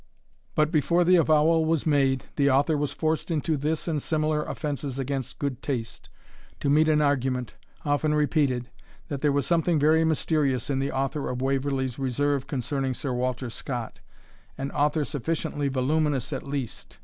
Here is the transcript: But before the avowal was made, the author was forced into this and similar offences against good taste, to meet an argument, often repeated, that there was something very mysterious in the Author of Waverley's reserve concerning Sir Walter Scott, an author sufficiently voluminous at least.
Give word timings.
But 0.55 0.71
before 0.71 1.03
the 1.03 1.17
avowal 1.17 1.63
was 1.65 1.85
made, 1.85 2.23
the 2.35 2.49
author 2.49 2.75
was 2.75 2.91
forced 2.91 3.29
into 3.29 3.55
this 3.55 3.87
and 3.87 4.01
similar 4.01 4.43
offences 4.43 4.97
against 4.97 5.37
good 5.37 5.61
taste, 5.61 6.09
to 6.59 6.71
meet 6.71 6.89
an 6.89 7.03
argument, 7.03 7.55
often 7.85 8.15
repeated, 8.15 8.71
that 9.09 9.21
there 9.21 9.31
was 9.31 9.45
something 9.45 9.77
very 9.77 10.03
mysterious 10.03 10.71
in 10.71 10.79
the 10.79 10.91
Author 10.91 11.29
of 11.29 11.43
Waverley's 11.43 11.99
reserve 11.99 12.47
concerning 12.47 12.95
Sir 12.95 13.13
Walter 13.13 13.51
Scott, 13.51 13.99
an 14.57 14.71
author 14.71 15.05
sufficiently 15.05 15.67
voluminous 15.67 16.33
at 16.33 16.47
least. 16.47 16.97